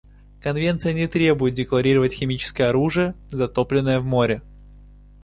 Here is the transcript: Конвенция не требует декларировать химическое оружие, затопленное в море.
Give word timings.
Конвенция 0.41 0.93
не 0.93 1.07
требует 1.07 1.53
декларировать 1.53 2.11
химическое 2.11 2.63
оружие, 2.69 3.13
затопленное 3.29 3.99
в 3.99 4.03
море. 4.03 4.41